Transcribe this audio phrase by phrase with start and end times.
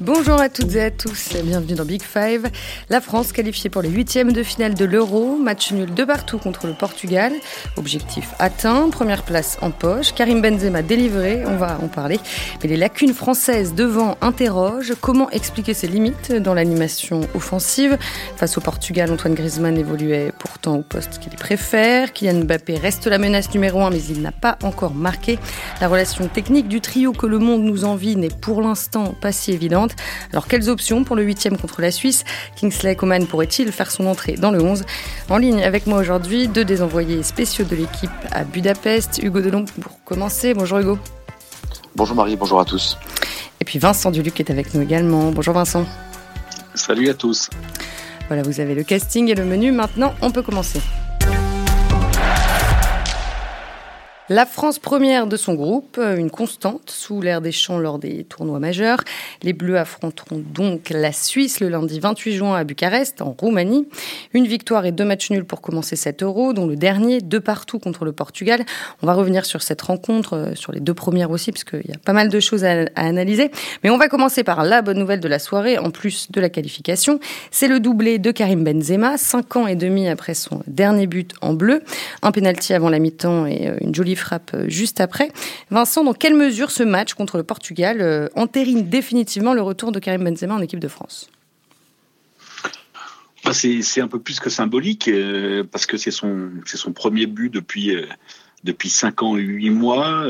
[0.00, 2.48] Bonjour à toutes et à tous, bienvenue dans Big Five.
[2.88, 6.68] La France qualifiée pour les huitièmes de finale de l'Euro, match nul de partout contre
[6.68, 7.32] le Portugal.
[7.76, 10.14] Objectif atteint, première place en poche.
[10.14, 12.20] Karim Benzema délivré, on va en parler.
[12.62, 14.94] Mais les lacunes françaises devant interrogent.
[15.00, 17.98] Comment expliquer ses limites dans l'animation offensive?
[18.36, 22.12] Face au Portugal, Antoine Griezmann évoluait pourtant au poste qu'il préfère.
[22.12, 25.40] Kylian Mbappé reste la menace numéro un, mais il n'a pas encore marqué.
[25.80, 29.50] La relation technique du trio que le monde nous envie n'est pour l'instant pas si
[29.50, 29.87] évidente.
[30.32, 32.24] Alors quelles options pour le huitième contre la Suisse?
[32.56, 34.84] Kingsley Coman pourrait-il faire son entrée dans le 11
[35.30, 39.20] En ligne avec moi aujourd'hui, deux des envoyés spéciaux de l'équipe à Budapest.
[39.22, 40.54] Hugo Delon pour commencer.
[40.54, 40.98] Bonjour Hugo.
[41.96, 42.98] Bonjour Marie, bonjour à tous.
[43.60, 45.30] Et puis Vincent Duluc est avec nous également.
[45.32, 45.84] Bonjour Vincent.
[46.74, 47.50] Salut à tous.
[48.28, 49.72] Voilà, vous avez le casting et le menu.
[49.72, 50.80] Maintenant, on peut commencer.
[54.30, 58.58] La France première de son groupe, une constante sous l'air des champs lors des tournois
[58.58, 58.98] majeurs.
[59.42, 63.88] Les Bleus affronteront donc la Suisse le lundi 28 juin à Bucarest, en Roumanie.
[64.34, 67.78] Une victoire et deux matchs nuls pour commencer cet euro, dont le dernier, deux partout
[67.78, 68.66] contre le Portugal.
[69.02, 71.94] On va revenir sur cette rencontre, euh, sur les deux premières aussi, parce qu'il y
[71.94, 73.50] a pas mal de choses à, analyser.
[73.82, 76.50] Mais on va commencer par la bonne nouvelle de la soirée, en plus de la
[76.50, 77.18] qualification.
[77.50, 81.54] C'est le doublé de Karim Benzema, cinq ans et demi après son dernier but en
[81.54, 81.82] bleu.
[82.20, 85.32] Un penalty avant la mi-temps et euh, une jolie frappe euh, juste après.
[85.70, 89.98] Vincent, dans quelle mesure ce match contre le Portugal euh, entérine définitivement le retour de
[89.98, 91.30] Karim Benzema en équipe de France?
[93.44, 96.50] Bah, c'est un peu plus que symbolique euh, parce que c'est son,
[96.94, 97.96] premier but depuis,
[98.64, 100.26] depuis 5 ans et 8 mois,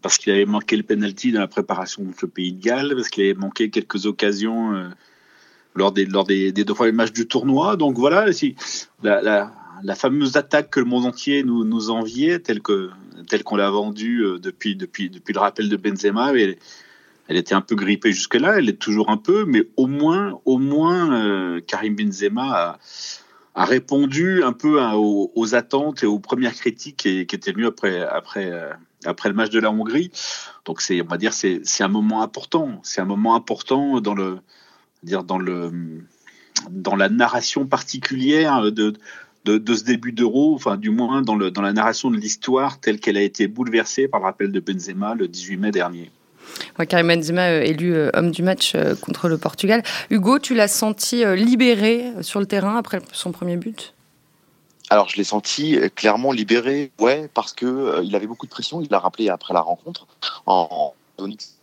[0.00, 3.08] parce qu'il avait manqué le penalty dans la préparation contre le Pays de Galles, parce
[3.08, 4.90] qu'il avait manqué quelques occasions
[5.74, 7.76] lors, des, lors des, deux premiers matchs du tournoi.
[7.76, 8.26] Donc voilà,
[9.02, 9.52] la
[9.94, 12.90] fameuse attaque que le monde entier nous, nous enviait, telle que
[13.28, 16.56] telle qu'on l'a vendue euh, depuis, depuis, depuis le rappel de Benzema, elle,
[17.28, 20.58] elle était un peu grippée jusque-là, elle est toujours un peu, mais au moins, au
[20.58, 22.78] moins euh, Karim Benzema a,
[23.54, 28.02] a, répondu un peu aux, attentes et aux premières critiques qui, qui étaient venues après,
[28.02, 28.72] après, euh,
[29.04, 30.10] après le match de la Hongrie.
[30.64, 32.80] Donc c'est, on va dire, c'est, c'est un moment important.
[32.82, 34.38] C'est un moment important dans le,
[35.02, 35.70] dire dans le,
[36.70, 38.94] dans la narration particulière de
[39.44, 43.00] de, ce début d'Euro, enfin du moins dans, le, dans la narration de l'histoire telle
[43.00, 46.10] qu'elle a été bouleversée par le rappel de Benzema le 18 mai dernier.
[46.88, 49.82] Karim Benzema euh, élu euh, homme du match euh, contre le Portugal.
[50.10, 53.94] Hugo, tu l'as senti libéré sur le terrain après son premier but?
[54.90, 58.82] Alors je l'ai senti clairement libéré, ouais, parce que il avait beaucoup de pression.
[58.82, 60.06] Il l'a rappelé après la rencontre
[60.44, 60.92] en,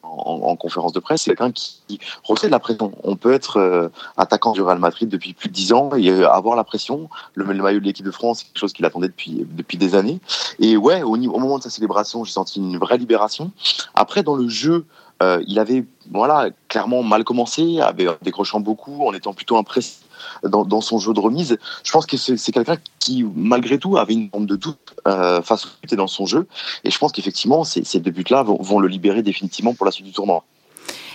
[0.04, 2.92] en, conférence de presse, c'est quelqu'un qui recèle la pression.
[3.04, 6.30] On peut être euh, attaquant du Real Madrid depuis plus de dix ans et euh,
[6.30, 7.10] avoir la pression.
[7.36, 10.20] Le, maillot de l'équipe de France, c'est quelque chose qu'il attendait depuis, depuis des années.
[10.60, 13.52] Et ouais, au, au moment de sa célébration, j'ai senti une vraie libération.
[13.94, 14.86] Après, dans le jeu,
[15.22, 20.00] euh, il avait voilà, clairement mal commencé, avait décrochant beaucoup, en étant plutôt impressif
[20.44, 21.58] dans, son jeu de remise.
[21.84, 25.66] Je pense que c'est quelqu'un qui, malgré tout, avait une forme de doute euh, face
[25.66, 26.48] au but et dans son jeu.
[26.84, 30.14] Et je pense qu'effectivement, ces, deux buts-là vont, le libérer définitivement pour la suite du
[30.14, 30.44] tournoi.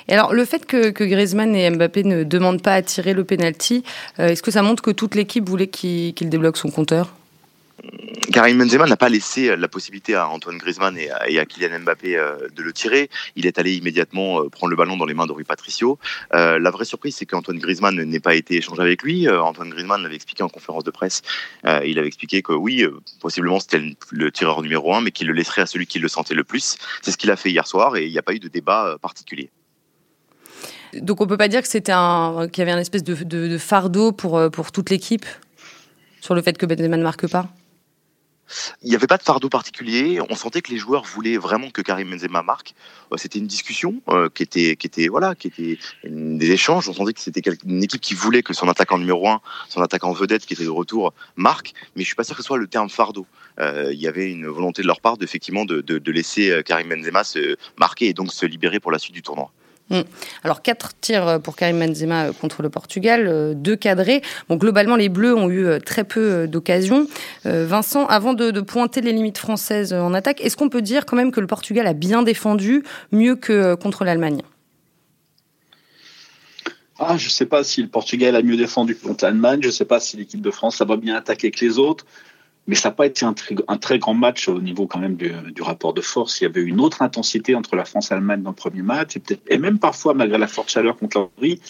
[0.09, 3.85] Et alors, le fait que, Griezmann et Mbappé ne demandent pas à tirer le penalty,
[4.19, 7.15] euh, est-ce que ça montre que toute l'équipe voulait qu'il débloque son compteur?
[8.33, 12.17] Karim Benzema n'a pas laissé euh, la possibilité à Antoine Griezmann et à, Kylian Mbappé
[12.17, 13.11] euh, de le tirer.
[13.37, 15.99] Il est allé immédiatement euh, prendre le ballon dans les mains de Rui Patricio.
[16.33, 19.29] la vraie surprise, c'est qu'Antoine Griezmann n'ait pas été échangé avec lui.
[19.29, 21.23] Antoine Griezmann l'avait expliqué en conférence de presse.
[21.65, 22.87] il avait expliqué que oui,
[23.21, 26.35] possiblement c'était le, tireur numéro un, mais qu'il le laisserait à celui qui le sentait
[26.35, 26.77] le plus.
[27.03, 28.97] C'est ce qu'il a fait hier soir et il n'y a pas eu de débat
[29.01, 29.51] particulier.
[30.95, 34.13] Donc on peut pas dire que c'était qu'il y avait un espèce de, de fardeau
[34.13, 35.27] pour pour toute l'équipe
[36.21, 37.49] sur le fait que Benzema ne marque pas?
[38.83, 40.21] Il n'y avait pas de fardeau particulier.
[40.29, 42.75] On sentait que les joueurs voulaient vraiment que Karim Benzema marque.
[43.13, 46.89] Euh, c'était une discussion euh, qui était, voilà, qui des échanges.
[46.89, 50.13] On sentait que c'était une équipe qui voulait que son attaquant numéro un, son attaquant
[50.13, 51.73] vedette qui était de retour, marque.
[51.97, 53.27] Mais je suis pas sûr que ce soit le terme fardeau.
[53.61, 57.25] Euh, il y avait une volonté de leur part, effectivement, de, de laisser Karim Benzema
[57.25, 59.51] se marquer et donc se libérer pour la suite du tournoi.
[59.91, 60.01] Mm.
[60.43, 64.23] Alors quatre tirs pour Karim Benzema contre le Portugal, euh, deux cadrés.
[64.51, 67.07] Globalement, les Bleus ont eu euh, très peu euh, d'occasions.
[67.45, 71.31] Vincent, avant de, pointer les limites françaises en attaque, est-ce qu'on peut dire quand même
[71.31, 72.83] que le Portugal a bien défendu,
[73.13, 74.41] mieux que contre l'Allemagne?
[76.99, 79.61] Ah, je ne sais pas si le Portugal a mieux défendu contre l'Allemagne.
[79.63, 82.07] Je ne sais pas si l'équipe de France a bien attaqué que les autres
[82.67, 85.93] mais ça n'a pas été un très, grand match au niveau quand même du, rapport
[85.93, 86.41] de force.
[86.41, 89.17] Il y avait une autre intensité entre la France et l'Allemagne dans le premier match,
[89.49, 91.61] et, même parfois, malgré la forte chaleur contre la Hongrie,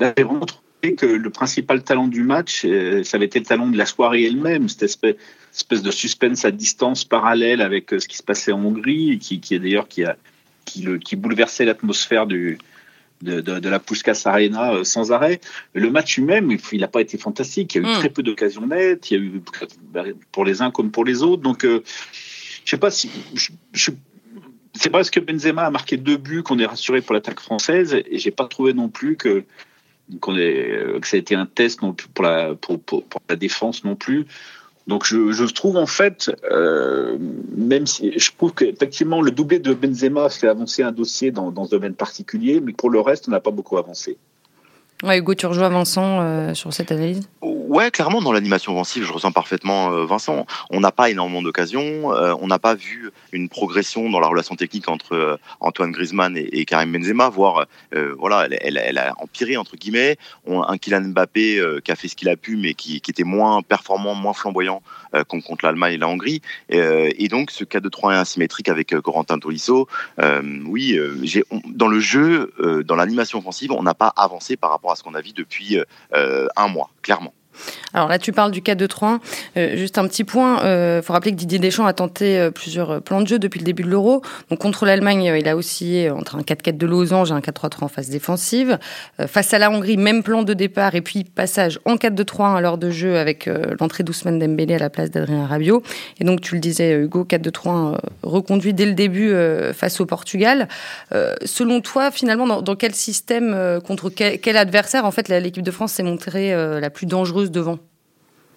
[0.00, 3.66] j'avais vraiment trouvé que le principal talent du match, euh, ça avait été le talent
[3.66, 5.16] de la soirée elle-même, cette espèce,
[5.82, 9.58] de suspense à distance parallèle avec euh, ce qui se passait en Hongrie, qui, est
[9.58, 10.04] d'ailleurs qui,
[10.64, 12.58] qui bouleversait l'atmosphère du,
[13.22, 15.40] de, de, la Puskas Arena euh, sans arrêt.
[15.74, 17.74] Le match lui-même, il n'a pas été fantastique.
[17.74, 17.98] Il y a eu hmm.
[17.98, 19.10] très peu d'occasions nettes.
[19.10, 19.42] Il y a eu
[20.32, 21.42] pour les uns comme pour les autres.
[21.42, 21.82] Donc, euh,
[22.64, 23.10] je sais pas si
[23.72, 23.90] je,
[24.74, 28.18] c'est parce que Benzema a marqué deux buts qu'on est rassuré pour l'attaque française et
[28.18, 29.44] j'ai pas trouvé non plus que
[30.20, 33.36] qu'on que ça a été un test non plus pour la pour, pour, pour la
[33.36, 34.26] défense non plus.
[34.88, 37.18] Donc je, trouve en fait, euh,
[37.54, 41.66] même si je trouve qu'effectivement le doublé de Benzema fait avancer un dossier dans, dans
[41.66, 44.16] ce domaine particulier, mais pour le reste, on n'a pas beaucoup avancé.
[45.04, 47.28] Ouais, Hugo, tu rejoins Vincent euh, sur cette analyse?
[47.40, 50.44] Ouais, clairement, dans l'animation offensive, je ressens parfaitement euh, Vincent.
[50.70, 54.56] On n'a pas énormément d'occasions, euh, on n'a pas vu une progression dans la relation
[54.56, 57.66] technique entre Antoine Griezmann et, Karim Benzema, voire,
[58.18, 60.16] voilà, elle, a empiré, entre guillemets.
[60.46, 64.14] Un Kylian Mbappé qui a fait ce qu'il a pu, mais qui, était moins performant,
[64.14, 64.82] moins flamboyant
[65.28, 66.42] contre l'Allemagne et la Hongrie.
[66.70, 69.88] et donc, ce cas de 3 1 asymétrique avec Corentin Tolisso,
[70.66, 70.98] oui,
[71.66, 72.52] dans le jeu,
[72.84, 75.78] dans l'animation offensive, on n'a pas avancé par rapport à ce qu'on a vu depuis
[76.14, 77.34] euh, un mois, clairement.
[77.94, 79.18] Alors là, tu parles du 4-2-3-1.
[79.56, 80.58] Euh, juste un petit point.
[80.60, 83.58] Il euh, faut rappeler que Didier Deschamps a tenté euh, plusieurs plans de jeu depuis
[83.58, 84.22] le début de l'Euro.
[84.50, 87.88] Donc contre l'Allemagne, il a oscillé entre un 4-4 de losange et un 4-3-3 en
[87.88, 88.78] phase défensive.
[89.26, 92.78] face à la Hongrie, même plan de départ et puis passage en 4-2-3-1 à l'heure
[92.78, 93.48] de jeu avec
[93.80, 95.82] l'entrée d'Ousmane Dembélé à la place d'Adrien Rabiot.
[96.20, 99.32] Et donc tu le disais, Hugo, 4-2-3-1 reconduit dès le début
[99.74, 100.68] face au Portugal.
[101.44, 105.92] selon toi, finalement, dans, quel système, contre quel, quel adversaire, en fait, l'équipe de France
[105.92, 107.78] s'est montrée la plus dangereuse devant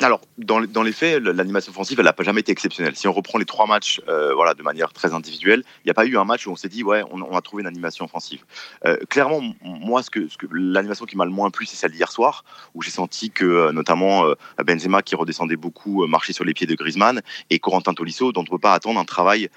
[0.03, 2.95] alors, dans, les faits, l'animation offensive, elle n'a pas jamais été exceptionnelle.
[2.95, 5.93] Si on reprend les trois matchs euh, voilà, de manière très individuelle, il n'y a
[5.93, 8.43] pas eu un match où on s'est dit, ouais, on, a trouvé une animation offensive.
[8.85, 12.43] Euh, clairement, moi, ce que, l'animation qui m'a le moins plu, c'est celle d'hier soir,
[12.73, 14.25] où j'ai senti que, euh, notamment,
[14.65, 18.43] Benzema qui redescendait beaucoup, marchait sur les pieds de Griezmann, et Corentin Tolisso, dont on
[18.43, 19.49] ne peut pas attendre un travail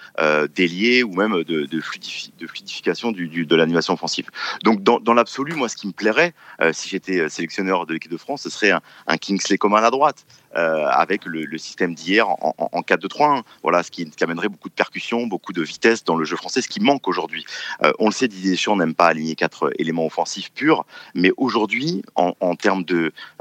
[0.54, 4.28] délié ou même de, fluidification de l'animation offensive.
[4.62, 6.34] Donc, dans, l'absolu, moi, ce qui me plairait,
[6.72, 8.72] si j'étais sélectionneur de l'équipe de France, ce serait
[9.06, 10.24] un, Kingsley Coman à droite.
[10.56, 13.42] Euh, avec le, système d'hier en, en, 4-2-3-1.
[13.64, 16.68] Voilà, ce qui, amènerait beaucoup de percussions, beaucoup de vitesse dans le jeu français, ce
[16.68, 17.44] qui manque aujourd'hui.
[17.82, 22.02] Euh, on le sait, Didier Deschamps n'aime pas aligner quatre éléments offensifs purs, mais aujourd'hui,
[22.14, 22.84] en, termes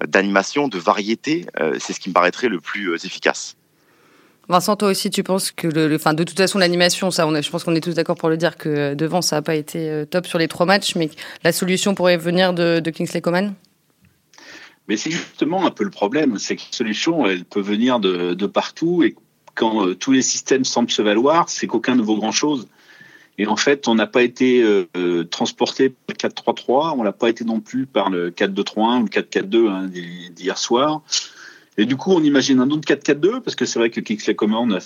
[0.07, 3.57] d'animation, de, variété, euh, c'est ce qui me paraîtrait le plus efficace.
[4.49, 7.75] Vincent, toi aussi, tu penses que, le, de toute façon, l'animation, ça, je pense qu'on
[7.75, 10.47] est tous d'accord pour le dire que devant, ça n'a pas été top sur les
[10.47, 11.11] trois matchs, mais
[11.43, 13.53] la solution pourrait venir de, de Kingsley Coman?
[14.87, 18.33] Mais c'est justement un peu le problème, c'est que la solution, elle peut venir de,
[18.33, 19.15] de partout et
[19.55, 22.67] quand euh, tous les systèmes semblent se valoir, c'est qu'aucun ne vaut grand-chose.
[23.37, 27.11] Et en fait, on n'a pas été euh, euh transporté par le 4-3-3, on n'a
[27.11, 29.89] pas été non plus par le 4-2-3-1 ou le 4-4-2 hein,
[30.35, 31.01] d'hier soir.
[31.77, 34.35] Et du coup, on imagine un autre 4-4-2, parce que c'est vrai que Kingsley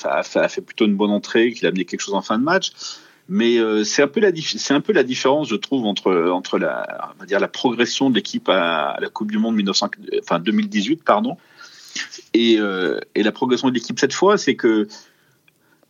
[0.06, 2.44] a, a, fait plutôt une bonne entrée, qu'il a amené quelque chose en fin de
[2.44, 2.72] match.
[3.30, 6.58] Mais euh, c'est un peu la c'est un peu la différence, je trouve, entre entre
[6.58, 9.90] la on va dire la progression de l'équipe à, la Coupe du Monde 1900,
[10.22, 11.38] enfin 2018, pardon,
[12.34, 14.88] et, euh, et la progression de l'équipe cette fois, c'est que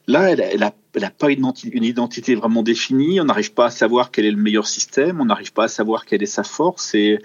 [0.07, 3.19] là, elle, a, elle a pas une, une identité vraiment définie.
[3.21, 5.21] On n'arrive pas à savoir quel est le meilleur système.
[5.21, 7.19] On n'arrive pas à savoir quelle est sa force et,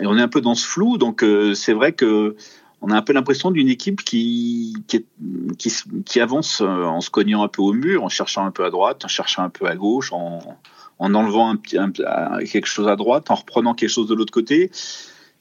[0.00, 0.98] et on est un peu dans ce flou.
[0.98, 2.36] Donc euh, c'est vrai que
[2.82, 7.48] on a un peu l'impression d'une équipe qui, qui, avance euh, en se cognant un
[7.48, 10.12] peu au mur, en cherchant un peu à droite, en cherchant un peu à gauche,
[10.12, 10.40] en,
[10.98, 11.58] enlevant un,
[12.44, 14.70] quelque chose à droite, en reprenant quelque chose de l'autre côté.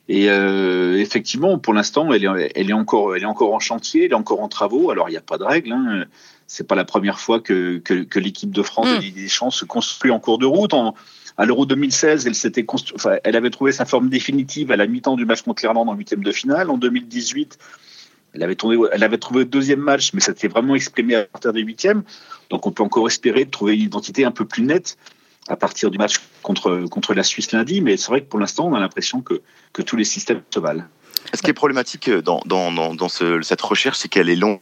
[0.07, 4.05] Et euh, effectivement, pour l'instant, elle est, elle est encore, elle est encore en chantier,
[4.05, 4.91] elle est encore en travaux.
[4.91, 5.71] Alors, il n'y a pas de règle.
[5.71, 6.05] Hein.
[6.47, 9.11] C'est pas la première fois que, que, l'équipe de France mmh.
[9.13, 10.73] des chances se construit en cours de route.
[10.75, 10.93] En,
[11.37, 15.41] à l'Euro 2016, elle elle avait trouvé sa forme définitive à la mi-temps du match
[15.41, 16.69] contre l'Irlande en huitième de finale.
[16.69, 17.57] En 2018,
[18.33, 21.25] elle avait, tourné, elle avait trouvé le deuxième match, mais ça s'était vraiment exprimé à
[21.25, 22.03] partir des huitièmes.
[22.49, 24.97] Donc on peut encore espérer trouver une identité un peu plus nette
[25.47, 27.81] à partir du match contre, la Suisse lundi.
[27.81, 30.85] Mais c'est vrai que pour l'instant, on a l'impression que tous les systèmes se valent.
[31.33, 34.59] Ce qui est problématique dans, dans, dans, ce, cette recherche, c'est qu'elle est longue.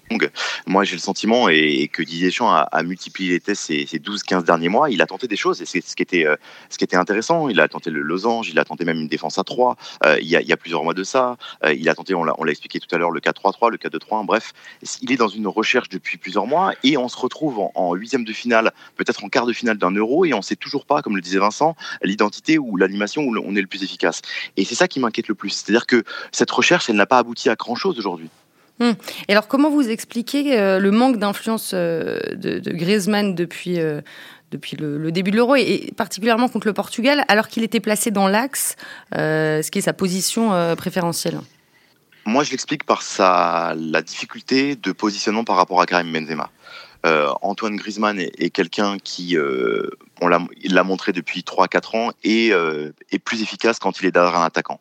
[0.66, 4.44] Moi, j'ai le sentiment et, que Didier Deschamps a, multiplié les tests ces, ces 12-15
[4.44, 4.90] derniers mois.
[4.90, 6.36] Il a tenté des choses et c'est ce qui était euh,
[6.70, 7.50] ce qui était intéressant.
[7.50, 10.28] Il a tenté le losange, il a tenté même une défense à 3 euh, il,
[10.28, 11.38] y a, plusieurs mois de ça.
[11.64, 14.26] Euh, il a tenté, on l'a expliqué tout à l'heure, le 4-3-3, le 4-2-3.
[14.26, 14.54] Bref,
[15.02, 18.34] il est dans une recherche depuis plusieurs mois et on se retrouve en huitième de
[18.34, 21.22] finale, peut-être en quart de finale d'un euro et on sait toujours pas, comme le
[21.22, 24.22] disait Vincent, l'identité ou l'animation où on est le plus efficace.
[24.58, 25.50] Et c'est ça qui m'inquiète le plus.
[25.50, 28.30] C'est-à-dire que cette recherche, elle n'a pas abouti à grand-chose aujourd'hui.
[28.80, 28.96] Hum.
[29.28, 34.02] Et alors, comment vous expliquez euh, le manque d'influence euh, de, Griezmann depuis, euh,
[34.52, 38.28] depuis le, début de l'Euro, et, particulièrement contre le Portugal, alors qu'il était placé dans
[38.28, 38.76] l'axe,
[39.14, 41.40] ce qui est sa position préférentielle?
[42.26, 46.50] Moi, je l'explique par sa, la difficulté de positionnement par rapport à Karim Benzema.
[47.42, 49.38] Antoine Griezmann est, quelqu'un qui,
[50.24, 54.12] on l'a, il l'a montré depuis 3-4 ans, et est plus efficace quand il est
[54.12, 54.80] derrière un attaquant.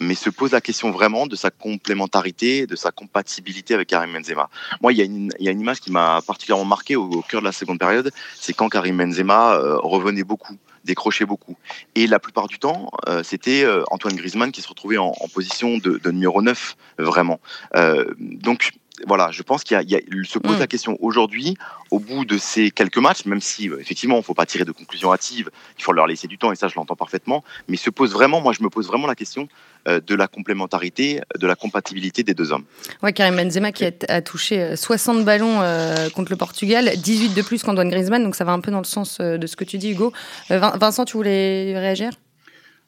[0.00, 4.48] Mais se pose la question vraiment de sa complémentarité, de sa compatibilité avec Karim Benzema.
[4.82, 7.78] Moi, il y a une, image qui m'a particulièrement marqué au, cœur de la seconde
[7.78, 10.56] période, c'est quand Karim Benzema revenait beaucoup
[10.88, 11.56] décrochait beaucoup.
[11.94, 15.78] Et la plupart du temps, euh, c'était euh, Antoine Griezmann qui se retrouvait en, position
[15.78, 17.40] de, de, numéro 9, vraiment.
[17.76, 18.72] Euh, donc,
[19.06, 19.78] voilà, je pense qu'il
[20.24, 20.60] se pose mm.
[20.60, 21.56] la question aujourd'hui,
[21.90, 24.64] au bout de ces quelques matchs, même si euh, effectivement, il ne faut pas tirer
[24.64, 27.76] de conclusions hâtives, il faut leur laisser du temps, et ça, je l'entends parfaitement, mais
[27.76, 29.48] se pose vraiment, moi, je me pose vraiment la question
[29.86, 32.64] euh, de la complémentarité, de la compatibilité des deux hommes.
[33.02, 37.62] Ouais, Karim Benzema qui a, touché 60 euh, ballons contre le Portugal, 18 de plus
[37.62, 39.90] qu'Antoine Griezmann, donc ça va un peu dans le sens de ce que tu dis,
[39.90, 40.12] Hugo.
[40.50, 42.12] Vincent, tu voulais réagir?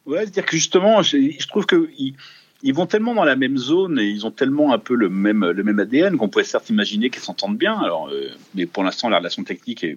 [0.07, 1.91] Ouais, c'est-à-dire que justement, je, je trouve que
[2.63, 5.45] ils vont tellement dans la même zone et ils ont tellement un peu le même,
[5.45, 7.79] le même ADN qu'on pourrait certes imaginer qu'ils s'entendent bien.
[7.79, 9.97] Alors, euh, mais pour l'instant, la relation technique est,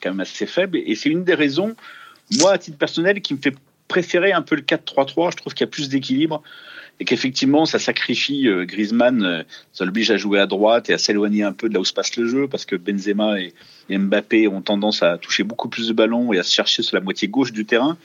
[0.00, 0.78] quand même assez faible.
[0.78, 1.74] Et c'est une des raisons,
[2.38, 3.54] moi, à titre personnel, qui me fait
[3.88, 5.32] préférer un peu le 4-3-3.
[5.32, 6.42] Je trouve qu'il y a plus d'équilibre
[7.00, 9.42] et qu'effectivement, ça sacrifie euh, Griezmann, euh,
[9.72, 11.92] ça l'oblige à jouer à droite et à s'éloigner un peu de là où se
[11.92, 15.92] passe le jeu parce que Benzema et Mbappé ont tendance à toucher beaucoup plus de
[15.92, 17.98] ballons et à se chercher sur la moitié gauche du terrain.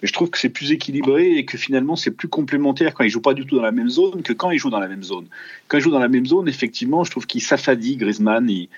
[0.00, 3.10] Mais je trouve que c'est plus équilibré et que finalement c'est plus complémentaire quand ils
[3.10, 5.02] jouent pas du tout dans la même zone que quand ils jouent dans la même
[5.02, 5.26] zone.
[5.68, 8.68] Quand ils jouent dans la même zone, effectivement, je trouve qu'il s'affadit Griezmann, il,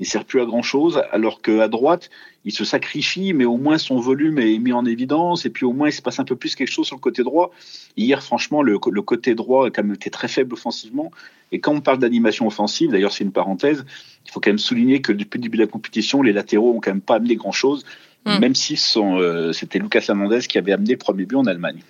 [0.00, 2.10] il sert plus à grand chose, alors qu'à droite,
[2.44, 5.72] il se sacrifie, mais au moins son volume est mis en évidence, et puis au
[5.72, 7.52] moins il se passe un peu plus quelque chose sur le côté droit.
[7.96, 11.10] Hier, franchement, le, le côté droit a quand même été très faible offensivement.
[11.52, 13.84] Et quand on parle d'animation offensive, d'ailleurs c'est une parenthèse,
[14.26, 16.80] il faut quand même souligner que depuis le début de la compétition, les latéraux ont
[16.80, 17.52] quand même pas amené grand
[18.26, 18.36] chose.
[18.36, 18.40] Mm.
[18.40, 21.80] même si euh, c'était Lucas Hernandez qui avait amené le premier but en Allemagne.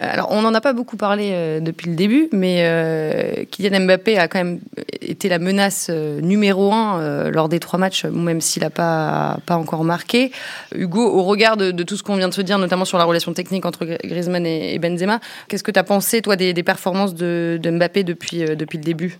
[0.00, 4.16] Alors, on n'en a pas beaucoup parlé euh, depuis le début, mais euh, Kylian Mbappé
[4.16, 4.60] a quand même
[5.00, 9.82] été la menace numéro un lors des trois matchs, même s'il n'a pas, pas encore
[9.82, 10.30] marqué.
[10.72, 13.32] Hugo, au regard de, tout ce qu'on vient de se dire, notamment sur la relation
[13.32, 17.70] technique entre Griezmann et, Benzema, qu'est-ce que tu as pensé, toi, des, performances de, de
[17.70, 19.18] Mbappé depuis, depuis le début?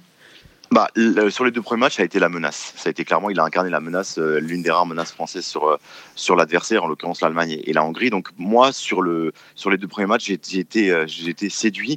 [0.71, 0.89] Bah,
[1.31, 2.75] sur les deux premiers matchs, ça a été la menace.
[2.77, 5.47] Ça a été clairement, il a incarné la menace, euh, l'une des rares menaces françaises
[5.47, 5.77] sur euh,
[6.15, 8.11] sur l'adversaire, en l'occurrence l'Allemagne et la Hongrie.
[8.11, 11.97] Donc moi, sur le sur les deux premiers matchs, j'ai été euh, été séduit.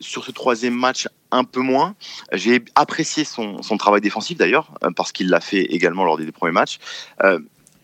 [0.00, 1.94] Sur ce troisième match, un peu moins.
[2.32, 6.32] J'ai apprécié son, son travail défensif d'ailleurs, parce qu'il l'a fait également lors des deux
[6.32, 6.78] premiers matchs.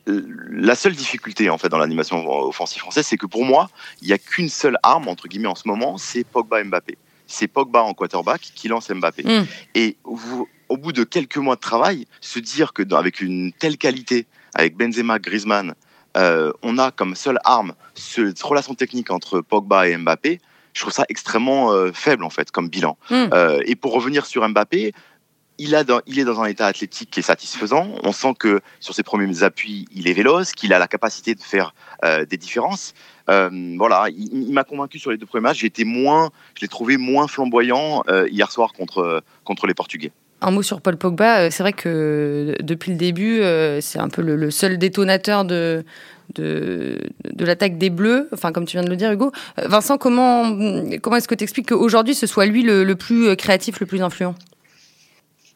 [0.06, 3.68] La seule difficulté en fait dans l'animation offensive française, c'est que pour moi,
[4.00, 6.96] il n'y a qu'une seule arme entre guillemets en ce moment, c'est Pogba Mbappé
[7.28, 9.22] c'est Pogba en quarterback qui lance Mbappé.
[9.22, 9.46] Mm.
[9.76, 14.26] Et au bout de quelques mois de travail, se dire que avec une telle qualité,
[14.54, 15.74] avec Benzema, Griezmann,
[16.16, 20.40] euh, on a comme seule arme cette relation technique entre Pogba et Mbappé,
[20.72, 22.96] je trouve ça extrêmement euh, faible en fait comme bilan.
[23.10, 23.14] Mm.
[23.32, 24.92] Euh, et pour revenir sur Mbappé,
[25.58, 27.88] il, est dans un état athlétique qui est satisfaisant.
[28.04, 31.42] On sent que sur ses premiers appuis, il est véloce, qu'il a la capacité de
[31.42, 31.74] faire
[32.04, 32.94] euh, des différences.
[33.28, 35.64] Euh, voilà, il, m'a convaincu sur les deux premiers matchs.
[35.64, 40.12] Été moins, je l'ai trouvé moins flamboyant euh, hier soir contre contre les Portugais.
[40.40, 41.50] Un mot sur Paul Pogba.
[41.50, 43.42] C'est vrai que depuis le début,
[43.80, 45.84] c'est un peu le, seul détonateur de,
[46.36, 47.00] de,
[47.40, 49.32] l'attaque des Bleus, enfin comme tu viens de le dire Hugo.
[49.56, 50.56] Vincent, comment,
[51.02, 54.36] comment est-ce que tu expliques qu'aujourd'hui ce soit lui le, plus créatif, le plus influent?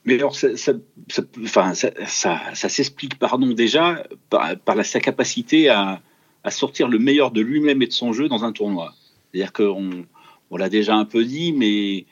[0.04, 0.73] Mais alors, ça, ça,
[1.09, 6.00] ça, enfin, ça, s'explique, pardon, déjà par, par la, sa capacité à,
[6.42, 8.94] à, sortir le meilleur de lui-même et de son jeu dans un tournoi.
[9.30, 10.04] C'est-à-dire qu'on
[10.50, 12.06] on, l'a déjà un peu dit, mais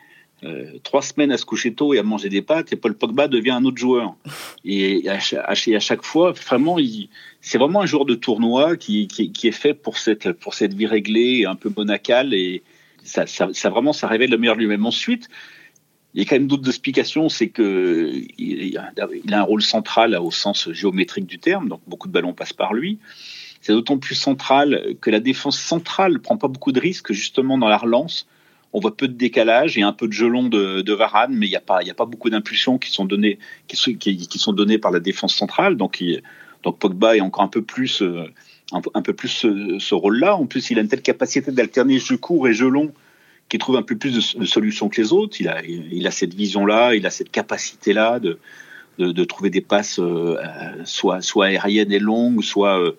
[0.45, 3.27] euh, trois semaines à se coucher tôt et à manger des pâtes, et Paul Pogba
[3.27, 4.15] devient un autre joueur.
[4.65, 5.19] Et à
[5.55, 6.77] chaque fois, vraiment,
[7.41, 10.75] c'est vraiment un joueur de tournoi qui, qui, qui, est fait pour cette, pour cette
[10.75, 12.63] vie réglée, un peu monacale, et
[13.03, 14.87] ça, ça, ça vraiment, ça révèle le meilleur de lui-même.
[14.87, 15.29] Ensuite,
[16.15, 20.31] il y a quand même d'autres explications, c'est que il a, un rôle central au
[20.31, 22.99] sens géométrique du terme, donc beaucoup de ballons passent par lui.
[23.61, 27.69] C'est d'autant plus central que la défense centrale prend pas beaucoup de risques justement dans
[27.69, 28.27] la relance.
[28.73, 31.51] On voit peu de décalage et un peu de gelon de, de Varane, mais il
[31.51, 33.39] n'y a pas, a pas beaucoup d'impulsions qui sont données,
[33.69, 35.77] qui données par la défense centrale.
[35.77, 36.03] Donc,
[36.63, 38.25] donc Pogba est encore un peu plus, euh,
[38.73, 40.37] un peu plus ce, ce rôle-là.
[40.37, 42.93] En plus, il a une telle capacité d'alterner jeu court et jeu long
[43.51, 45.37] qui trouve un peu plus de, solutions que les autres.
[45.41, 48.39] Il a, il a cette vision-là, il a cette capacité-là de,
[48.99, 50.37] de, de, trouver des passes euh,
[50.85, 52.93] soit, soit aériennes et longues, soit, euh,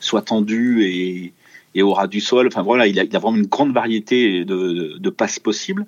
[0.00, 1.34] soit tendues et,
[1.74, 2.46] et au ras du sol.
[2.46, 5.86] Enfin voilà, il a, il a vraiment une grande variété de, de, passes possibles.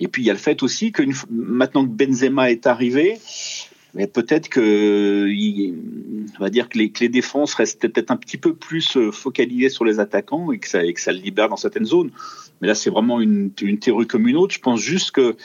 [0.00, 3.20] Et puis il y a le fait aussi que maintenant que Benzema est arrivé,
[3.94, 5.26] peut-être que,
[6.38, 9.84] on va dire que les, défenses restent peut-être un petit peu plus euh, focalisées sur
[9.84, 12.10] les attaquants et que ça, le libère dans certaines zones.
[12.60, 14.54] Mais là, c'est vraiment une, une, théorie comme une autre.
[14.54, 15.36] Je pense juste que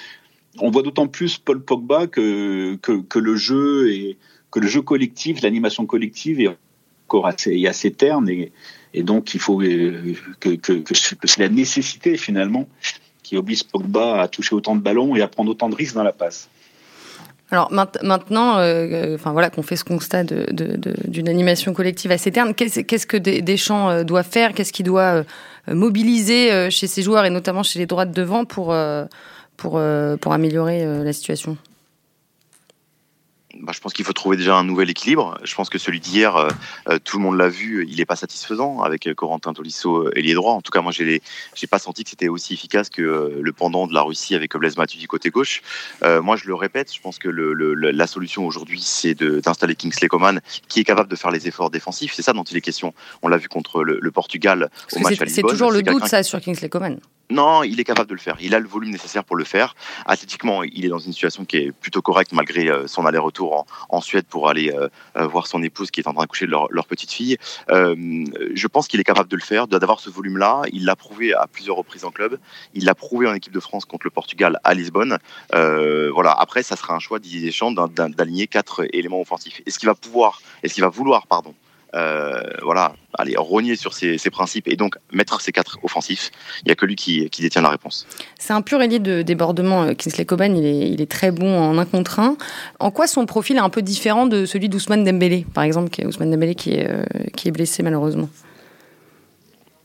[0.60, 2.78] on voit d'autant plus Paul Pogba que,
[3.16, 4.18] le jeu et
[4.52, 6.50] que le jeu collectif, l'animation collective est
[7.08, 8.52] encore assez, terne et,
[9.04, 12.68] donc il faut que, que, c'est la nécessité finalement
[13.24, 16.04] qui oblige Pogba à toucher autant de ballons et à prendre autant de risques dans
[16.04, 16.50] la passe.
[17.52, 23.06] Alors maintenant, euh, enfin voilà, qu'on fait ce constat d'une animation collective assez terne, qu'est-ce
[23.06, 24.54] que Deschamps euh, doit faire?
[24.54, 25.24] Qu'est-ce qu'il doit
[25.70, 28.76] euh, mobiliser chez ses joueurs et notamment chez les droits de devant pour,
[29.58, 29.78] pour
[30.34, 31.58] améliorer la situation?
[33.62, 35.38] Bah, je pense qu'il faut trouver déjà un nouvel équilibre.
[35.44, 36.50] Je pense que celui d'hier, euh,
[36.90, 40.34] euh, tout le monde l'a vu, il n'est pas satisfaisant avec Corentin Tolisso et les
[40.34, 40.54] droits.
[40.54, 41.22] En tout cas, moi, je n'ai
[41.70, 44.76] pas senti que c'était aussi efficace que euh, le pendant de la Russie avec Blaise
[44.76, 45.62] du côté gauche.
[46.02, 50.42] moi, je le répète, je pense que le, la solution aujourd'hui, c'est d'installer Kingsley Coman,
[50.68, 52.14] qui est capable de faire les efforts défensifs.
[52.14, 52.94] C'est ça dont il est question.
[53.22, 55.30] On l'a vu contre le, Portugal au match à Lisbonne.
[55.30, 57.00] C'est toujours le doute, ça, sur Kingsley Coman.
[57.32, 58.38] Non, il est capable de le faire.
[58.40, 59.76] Il a le volume nécessaire pour le faire.
[60.06, 64.02] Athlétiquement, il est dans une situation qui est plutôt correcte malgré euh, son aller-retour en,
[64.02, 64.88] Suède pour aller euh,
[65.18, 67.38] euh, voir son épouse qui est en train de leur, petite fille.
[67.70, 70.64] je pense qu'il est capable de le faire, d'avoir ce volume-là.
[70.72, 72.38] Il l'a prouvé à plusieurs reprises en club.
[72.74, 75.18] Il l'a prouvé en équipe de France contre le Portugal à Lisbonne.
[75.52, 76.32] voilà.
[76.38, 79.62] Après, ça sera un choix d'aligner quatre éléments offensifs.
[79.66, 81.54] Est-ce qu'il va pouvoir, est-ce qu'il va vouloir, pardon,
[81.96, 86.32] euh, voilà, aller rogner sur ses, principes et donc mettre ses quatre offensifs.
[86.62, 88.06] Il n'y a que lui qui, détient la réponse.
[88.38, 89.84] C'est un pur ailier de débordement.
[89.84, 92.36] Euh, Kingsley Coban, il est, il est, très bon en un contre un.
[92.80, 96.02] En quoi son profil est un peu différent de celui d'Ousmane Dembélé, par exemple, qui
[96.02, 98.30] est Ousmane Dembélé qui est, euh, qui est blessé malheureusement?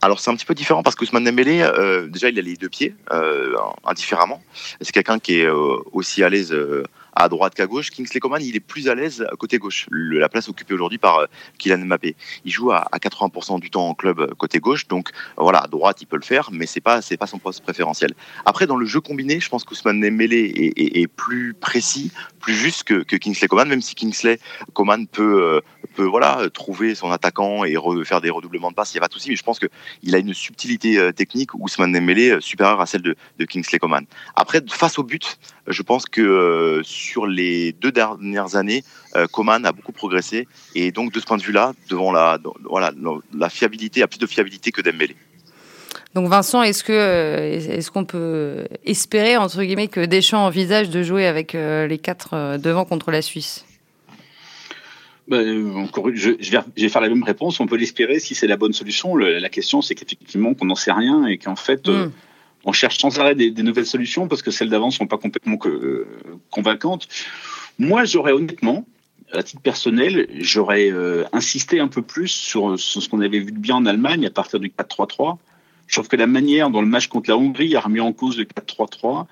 [0.01, 1.63] Alors c'est un petit peu différent parce qu'Ousmane Dembélé,
[2.09, 2.95] déjà il a les deux pieds
[3.85, 4.41] indifféremment.
[4.81, 6.55] C'est quelqu'un qui est aussi à l'aise
[7.13, 7.91] à droite qu'à gauche.
[7.91, 11.25] Kingsley Coman, il est plus à l'aise côté gauche, la place occupée aujourd'hui par euh,
[11.57, 12.15] Kylian Mbappé.
[12.45, 15.67] Il joue à 80% du temps en club euh, côté gauche, donc euh, voilà, à
[15.67, 18.13] droite il peut le faire, mais c'est pas c'est pas son poste préférentiel.
[18.45, 22.83] Après dans le jeu combiné, je pense qu'Ousmane Dembélé est, est, plus précis, plus juste
[22.83, 24.39] que, Kingsley Coman, même si Kingsley
[24.73, 25.61] Coman peut
[25.95, 27.75] peut voilà trouver son attaquant et
[28.05, 29.67] faire des redoublements de passes, il n'y a pas de souci, mais je pense que
[30.03, 34.05] il a une subtilité technique Ousmane Dembélé supérieure à celle de, de Kingsley Coman.
[34.35, 38.83] Après face au but, je pense que sur les deux dernières années,
[39.15, 42.91] euh, Coman a beaucoup progressé et donc de ce point de vue-là, devant la, voilà,
[43.37, 45.15] la fiabilité, a plus de fiabilité que Dembélé.
[46.13, 51.03] Donc Vincent, est-ce que euh, est-ce qu'on peut espérer entre guillemets que Deschamps envisage de
[51.03, 53.65] jouer avec euh, les quatre devant contre la Suisse?
[55.27, 57.59] Ben, encore, je, je, vais, faire la même réponse.
[57.61, 59.15] On peut l'espérer si c'est la bonne solution.
[59.15, 62.11] la question, c'est qu'effectivement, qu'on n'en sait rien et qu'en fait, hmm
[62.63, 66.07] on cherche sans arrêt des, nouvelles solutions parce que celles d'avant sont pas complètement euh,
[66.49, 67.07] convaincantes.
[67.79, 68.85] Moi, j'aurais honnêtement,
[69.33, 73.57] à titre personnel, j'aurais euh, insisté un peu plus sur, ce qu'on avait vu de
[73.57, 75.37] bien en Allemagne à partir du 4-3-3.
[75.87, 78.37] Je trouve que la manière dont le match contre la Hongrie a remis en cause
[78.37, 79.25] le 4-3-3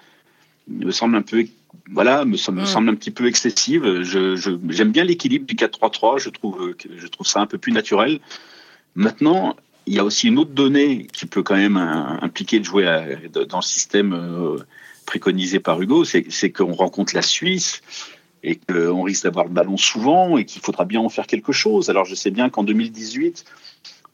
[0.67, 1.45] me semble un peu,
[1.91, 4.03] voilà, me semble, un petit peu excessive.
[4.03, 6.19] j'aime bien l'équilibre du 4-3-3.
[6.19, 8.19] Je trouve, je trouve ça un peu plus naturel.
[8.95, 12.85] Maintenant, il y a aussi une autre donnée qui peut quand même impliquer de jouer
[13.33, 14.57] dans le système euh,
[15.05, 17.81] préconisé par Hugo, c'est qu'on rencontre la Suisse
[18.43, 21.89] et qu'on risque d'avoir le ballon souvent et qu'il faudra bien en faire quelque chose.
[21.89, 23.45] Alors je sais bien qu'en 2018,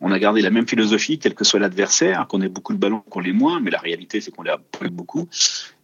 [0.01, 3.01] on a gardé la même philosophie, quel que soit l'adversaire, qu'on ait beaucoup de ballons,
[3.09, 4.59] qu'on l'ait moins, mais la réalité, c'est qu'on l'a
[4.91, 5.27] beaucoup.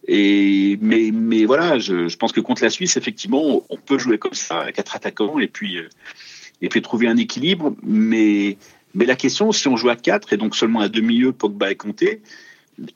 [0.06, 4.34] Et, mais, mais voilà, je, pense que contre la Suisse, effectivement, on peut jouer comme
[4.34, 5.88] ça, quatre attaquants, et puis, euh,
[6.60, 8.58] et puis trouver un équilibre, mais
[8.94, 11.70] mais la question, si on joue à 4 et donc seulement à deux milieux, Pogba
[11.70, 12.22] et Conté,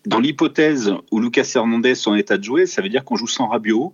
[0.04, 3.26] dans l'hypothèse où Lucas Hernandez est en état de jouer, ça veut dire qu'on joue
[3.26, 3.92] sans Rabiot.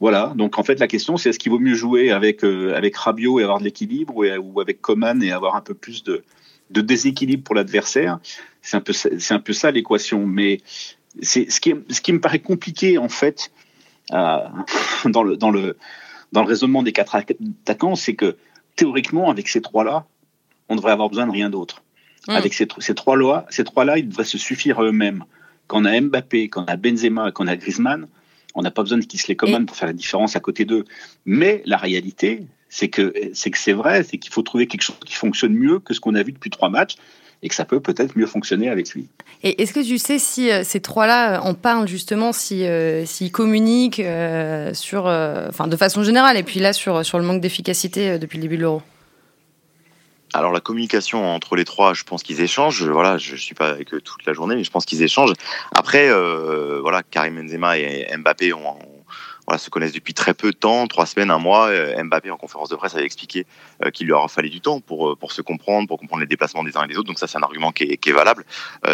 [0.00, 2.96] Voilà, donc en fait la question c'est est-ce qu'il vaut mieux jouer avec, euh, avec
[2.96, 6.22] Rabiot et avoir de l'équilibre ou, avec Coman et avoir un peu plus de,
[6.70, 8.20] de déséquilibre pour l'adversaire?
[8.62, 10.24] C'est un peu, c'est un peu ça l'équation.
[10.24, 10.60] Mais
[11.20, 13.50] c'est ce qui, ce qui me paraît compliqué en fait
[14.12, 14.38] euh,
[15.04, 15.76] dans, le, dans, le,
[16.30, 18.36] dans le raisonnement des quatre attaquants, c'est que
[18.76, 20.06] théoriquement avec ces trois-là,
[20.68, 21.82] on devrait avoir besoin de rien d'autre.
[22.26, 22.32] Hmm.
[22.32, 25.24] Avec ces, trois lois, ces trois-là, ils devraient se suffire à eux-mêmes.
[25.66, 28.06] Quand on a Mbappé, quand on a Benzema, quand on a Griezmann,
[28.54, 30.84] on n'a pas besoin de Kisley Coman pour faire la différence à côté d'eux.
[31.26, 34.96] Mais la réalité, c'est que c'est que c'est vrai, c'est qu'il faut trouver quelque chose
[35.04, 36.96] qui fonctionne mieux que ce qu'on a vu depuis trois matchs
[37.42, 39.08] et que ça peut peut-être mieux fonctionner avec lui.
[39.44, 43.30] Et est-ce que tu sais si euh, ces trois-là en parlent justement, si euh, s'ils
[43.30, 48.18] communiquent euh, sur, enfin de façon générale, et puis là sur sur le manque d'efficacité
[48.18, 48.82] depuis le début de l'Euro?
[50.34, 52.82] Alors la communication entre les trois, je pense qu'ils échangent.
[52.84, 55.32] Voilà, je, suis pas avec eux toute la journée, mais je pense qu'ils échangent.
[55.72, 58.78] Après, euh, voilà, Karim Benzema et Mbappé ont,
[59.46, 61.68] voilà, se connaissent depuis très peu de temps, trois semaines, un mois.
[61.68, 63.46] Euh, Mbappé en conférence de presse avait expliqué
[63.82, 66.62] euh, qu'il lui aura fallu du temps pour pour se comprendre, pour comprendre les déplacements
[66.62, 67.08] des uns et des autres.
[67.08, 68.44] Donc ça, c'est un argument qui est, qui est valable.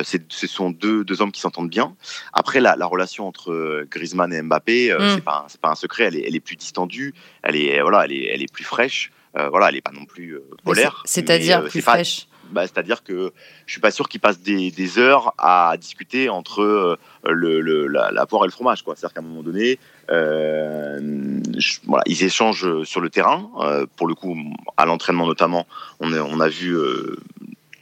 [0.04, 1.96] ce sont deux, deux hommes qui s'entendent bien.
[2.32, 5.14] Après, la, la relation entre Griezmann et Mbappé, mm.
[5.16, 6.04] c'est pas c'est pas un secret.
[6.04, 7.12] Elle est, elle est plus distendue.
[7.42, 9.10] Elle est voilà, elle est elle est plus fraîche.
[9.34, 11.02] Voilà, elle n'est pas non plus polaire.
[11.06, 12.28] C'est-à-dire plus fraîche.
[12.50, 13.32] Bah, c'est-à-dire que
[13.66, 18.46] je suis pas sûr qu'ils passent des, heures à discuter entre le, la, poire et
[18.46, 18.82] le fromage.
[18.84, 23.50] C'est-à-dire qu'à un moment donné, voilà, ils échangent sur le terrain.
[23.96, 24.36] pour le coup,
[24.76, 25.66] à l'entraînement notamment,
[26.00, 26.76] on, on a vu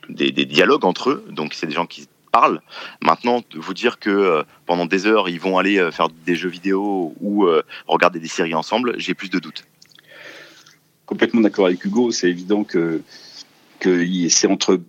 [0.09, 1.25] des, des, dialogues entre eux.
[1.31, 2.61] Donc c'est des gens qui parlent.
[3.03, 6.49] Maintenant, vous dire que euh, pendant des heures, ils vont aller euh, faire des jeux
[6.49, 9.65] vidéo ou euh, regarder des séries ensemble, j'ai plus de doutes.
[11.13, 12.11] Complètement d'accord avec Hugo.
[12.11, 13.03] C'est évident que,
[14.31, 14.81] c'est entre,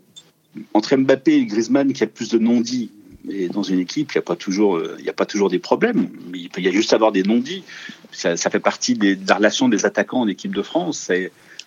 [0.95, 2.91] Mbappé et Griezmann qu'il y a plus de non-dits.
[3.25, 6.07] Mais dans une équipe, il n'y a, pas toujours, il a pas toujours des problèmes.
[6.33, 7.65] Il peut y a juste avoir des non-dits.
[8.13, 11.11] Ça, fait partie de la relation des attaquants en équipe de France.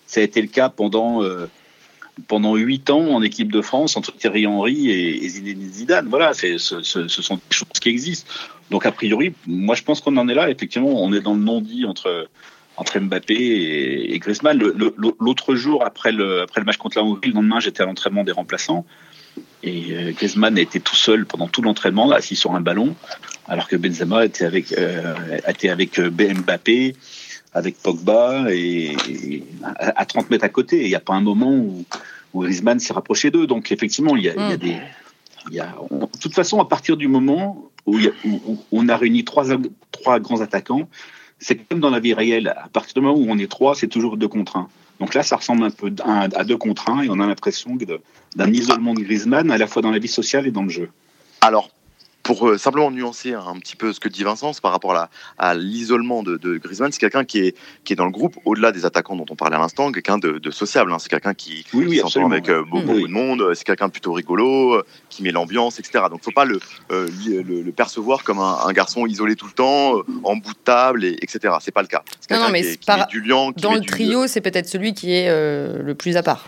[0.07, 1.21] Ça a été le cas pendant
[2.27, 6.07] pendant huit ans en équipe de France entre Thierry Henry et, Zidane.
[6.07, 8.31] Voilà, ce, sont des choses qui existent.
[8.71, 10.49] Donc a priori, moi je pense qu'on en est là.
[10.49, 12.27] Effectivement, on est dans le non-dit entre
[12.77, 13.35] entre Mbappé
[14.13, 14.57] et, Griezmann.
[15.19, 18.23] L'autre jour, après le, après le match contre la Hongrie, le lendemain, j'étais à l'entraînement
[18.23, 18.85] des remplaçants.
[19.63, 22.95] Et euh, Griezmann était tout seul pendant tout l'entraînement, assis sur un ballon,
[23.47, 25.13] alors que Benzema était avec, euh,
[25.47, 26.95] était avec euh, Mbappé,
[27.53, 28.95] avec Pogba et,
[29.63, 30.83] à 30 mètres à côté.
[30.83, 31.85] Il n'y a pas un moment où,
[32.33, 33.47] où Griezmann s'est rapproché d'eux.
[33.47, 34.57] Donc effectivement, il y a, mm.
[34.57, 34.77] des...
[35.51, 37.97] Il de toute façon, à partir du moment où,
[38.71, 39.45] on a réuni trois,
[39.91, 40.89] trois grands attaquants,
[41.39, 42.47] c'est comme dans la vie réelle.
[42.47, 44.69] À partir du moment où on est trois, c'est toujours deux contre un.
[44.99, 47.77] Donc là, ça ressemble un peu à, deux contre un et on a l'impression
[48.35, 50.89] d'un isolement de Griezmann à la fois dans la vie sociale et dans le jeu.
[51.41, 51.69] Alors,
[52.27, 55.55] pour euh, simplement nuancer un petit peu ce que dit Vincent par rapport à, à
[55.55, 58.85] l'isolement de, de, Griezmann, c'est quelqu'un qui est, qui est dans le groupe, au-delà des
[58.85, 60.91] attaquants dont on parlait à l'instant, quelqu'un de, de, sociable.
[60.91, 60.97] Hein.
[60.99, 64.73] C'est quelqu'un qui, oui, s'entend avec euh, beaucoup, de monde, c'est quelqu'un de plutôt rigolo,
[64.73, 66.03] euh, qui met l'ambiance, etc.
[66.09, 66.59] Donc il ne faut pas le,
[66.89, 71.55] le, percevoir comme un, garçon isolé tout le temps, en bout de table, et, etc.
[71.61, 72.03] C'est pas le cas.
[72.29, 76.17] Non, non, mais qui, du dans le trio, c'est peut-être celui qui est le plus
[76.17, 76.45] à part.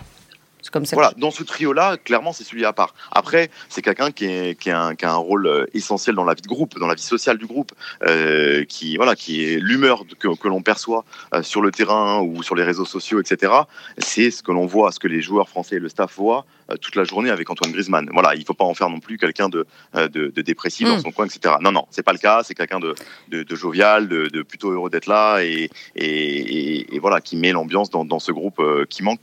[0.72, 2.94] Comme ça voilà, dans ce trio-là, clairement, c'est celui à part.
[3.12, 6.78] Après, c'est quelqu'un qui, qui, a un rôle euh, essentiel dans la vie de groupe,
[6.80, 7.72] dans la vie sociale du groupe,
[8.04, 12.44] euh, qui, voilà, qui est l'humeur que, que l'on perçoit euh, sur le terrain ou
[12.44, 13.54] sur les réseaux sociaux, etc.
[13.98, 16.46] C'est ce que l'on voit, ce que les joueurs français et le staff voient
[16.82, 18.08] toute la journée avec Antoine Griezmann.
[18.14, 21.02] Voilà, il ne faut pas en faire non plus quelqu'un de, de, dépressif dans hmm.
[21.02, 21.56] son coin, etc.
[21.62, 22.44] Non, non, c'est pas le cas.
[22.44, 22.94] C'est quelqu'un de,
[23.30, 28.06] de, jovial, de, plutôt heureux d'être là et, et, et, voilà, qui met l'ambiance dans,
[28.06, 29.20] dans ce groupe qui manque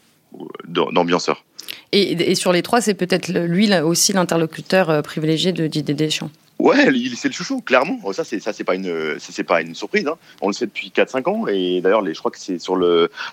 [0.66, 1.44] d'ambianceurs.
[1.92, 6.30] Et, sur les trois, c'est peut-être lui aussi l'interlocuteur euh, privilégié de Didier Deschamps.
[6.58, 8.00] Ouais, c'est le chouchou, clairement.
[8.14, 10.06] Ça, c'est ça, c'est pas une, c'est pas une surprise.
[10.06, 10.16] Hein.
[10.40, 12.76] On le sait depuis 4-5 ans, et d'ailleurs, je crois que c'est sur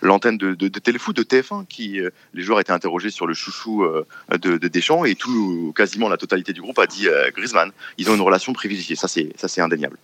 [0.02, 3.34] l'antenne de, de, de, Téléfoot de TF1 qui euh, les joueurs étaient interrogés sur le
[3.34, 4.06] chouchou euh,
[4.38, 7.72] de, Deschamps, et tout, quasiment la totalité du groupe a dit Griezmann.
[7.98, 8.98] Ils ont une relation privilégiée.
[8.98, 9.98] Ça, c'est ça, c'est indéniable.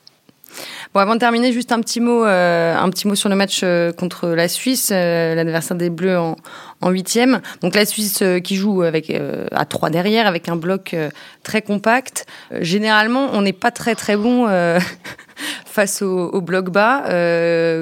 [0.94, 3.62] Bon, avant de terminer, juste un petit mot, euh, un petit mot sur le match
[3.64, 7.42] euh, contre la Suisse, euh, l'adversaire des Bleus en huitième.
[7.62, 9.12] Donc la Suisse qui joue avec
[9.52, 10.96] à trois derrière, avec un bloc
[11.44, 12.26] très compact.
[12.62, 14.48] généralement, on n'est pas très très bon
[15.66, 17.04] face au, bloc bas.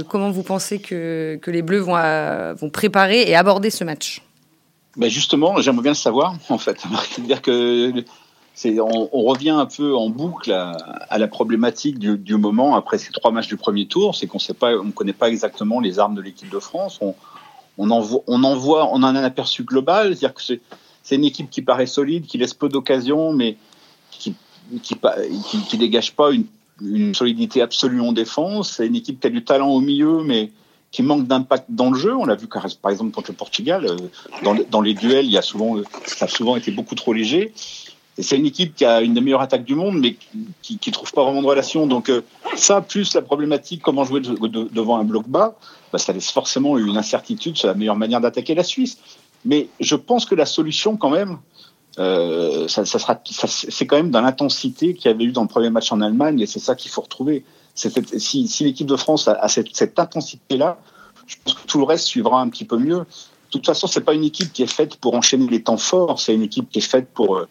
[0.09, 1.97] comment vous pensez que, que les Bleus vont,
[2.55, 4.21] vont préparer et aborder ce match?
[4.97, 6.79] Ben justement, j'aimerais bien le savoir, en fait.
[7.11, 7.93] C'est-à-dire que
[8.65, 13.47] on, revient un peu en boucle à, la problématique du, moment après ces trois matchs
[13.47, 16.99] du premier tour, c'est qu'on ne connaît pas exactement les armes de l'équipe de France.
[17.77, 21.49] On, en voit, on en on a un aperçu global, c'est-à-dire que c'est une équipe
[21.49, 23.57] qui paraît solide, qui laisse peu d'occasions, mais
[24.09, 24.35] qui,
[24.81, 28.73] qui, dégage pas une, solidité absolue en défense.
[28.77, 30.51] C'est une équipe qui a du talent au milieu, mais
[30.89, 32.15] qui manque d'impact dans le jeu.
[32.15, 33.85] On l'a vu par exemple contre le Portugal.
[33.85, 37.53] Euh, dans, les duels, il ça a souvent été beaucoup trop léger
[38.19, 40.15] c'est une équipe qui a une des meilleures attaques du monde, mais
[40.61, 41.85] qui ne trouve pas vraiment de relation.
[41.85, 42.21] Donc euh,
[42.55, 45.55] ça, plus la problématique, comment jouer devant un bloc bas,
[45.91, 48.97] bah, ça laisse forcément une incertitude sur la meilleure manière d'attaquer la Suisse.
[49.45, 51.37] Mais je pense que la solution, quand même,
[51.99, 55.91] euh, ça, c'est quand même dans l'intensité qu'il y avait eu dans le premier match
[55.91, 57.43] en Allemagne, et c'est ça qu'il faut retrouver.
[57.75, 60.79] Si, l'équipe de France a, cette, cette intensité-là,
[61.27, 62.99] je pense que tout le reste suivra un petit peu mieux.
[62.99, 66.19] De toute façon, c'est pas une équipe qui est faite pour enchaîner les temps forts,
[66.19, 67.47] c'est une équipe qui est faite pour euh,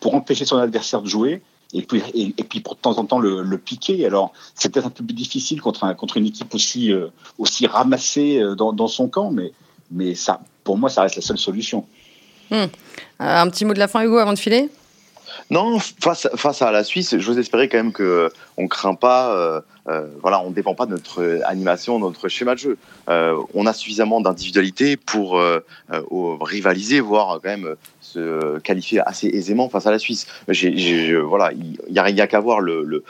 [0.00, 3.18] pour empêcher son adversaire de jouer et puis, et, puis pour de temps en temps
[3.18, 4.04] le, piquer.
[4.06, 7.08] Alors c'est peut-être un peu plus difficile contre, un, contre une équipe aussi, euh,
[7.38, 9.52] aussi ramassée euh, dans, dans, son camp, mais,
[9.90, 11.86] mais ça, pour moi, ça reste la seule solution.
[12.50, 12.66] Hmm.
[13.20, 14.68] Un petit mot de la fin, Hugo, avant de filer?
[15.50, 19.62] Non, face, face à la Suisse, j'ose espérer quand même qu'on on craint pas.
[20.20, 22.78] voilà, on ne dépend pas de notre animation, de notre schéma de jeu.
[23.06, 25.40] on a suffisamment d'individualité pour
[26.40, 27.76] rivaliser, voire quand même
[28.10, 30.26] se qualifier assez aisément face à la Suisse.
[30.46, 33.04] voilà, il n'y a, qu'à voir le,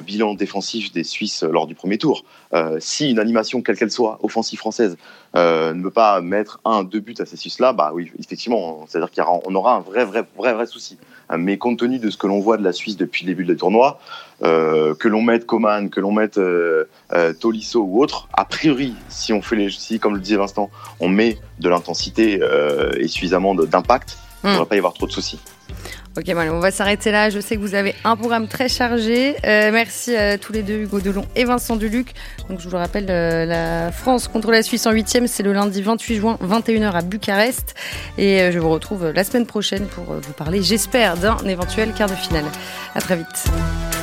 [0.00, 2.24] bilan défensif des Suisses lors du premier tour.
[2.54, 4.96] Euh, si une animation, quelle qu'elle soit, offensive française,
[5.34, 9.10] euh, ne veut pas mettre un, deux buts à ces Suisses-là, bah oui, effectivement, c'est-à-dire
[9.10, 10.98] qu'on aura un vrai, vrai, vrai, vrai souci.
[11.36, 13.56] Mais compte tenu de ce que l'on voit de la Suisse depuis le début du
[13.56, 13.98] tournoi,
[14.44, 16.40] euh, que l'on mette Coman, que l'on mette
[17.40, 21.08] Tolisso ou autre, a priori, si on fait les, si comme le disait Vincent, on
[21.08, 22.40] met de l'intensité
[22.96, 25.38] et suffisamment d'impact, il ne devrait pas y avoir trop de soucis.
[26.16, 27.28] Ok, bon, on va s'arrêter là.
[27.28, 29.36] Je sais que vous avez un programme très chargé.
[29.44, 32.14] Euh, merci à tous les deux, Hugo Delon et Vincent Duluc.
[32.48, 35.52] Donc, je vous le rappelle, euh, la France contre la Suisse en huitième, c'est le
[35.52, 37.74] lundi 28 juin, 21h à Bucarest.
[38.16, 42.08] Et euh, je vous retrouve la semaine prochaine pour vous parler, j'espère, d'un éventuel quart
[42.08, 42.46] de finale.
[42.94, 43.95] À très vite.